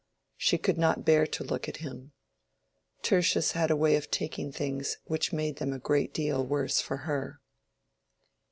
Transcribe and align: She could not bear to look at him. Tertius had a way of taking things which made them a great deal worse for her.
She 0.35 0.57
could 0.57 0.79
not 0.79 1.05
bear 1.05 1.27
to 1.27 1.43
look 1.43 1.69
at 1.69 1.77
him. 1.77 2.11
Tertius 3.03 3.51
had 3.51 3.69
a 3.69 3.75
way 3.75 3.95
of 3.95 4.09
taking 4.09 4.51
things 4.51 4.97
which 5.03 5.31
made 5.31 5.57
them 5.57 5.73
a 5.73 5.77
great 5.77 6.11
deal 6.11 6.43
worse 6.43 6.81
for 6.81 6.97
her. 7.05 7.39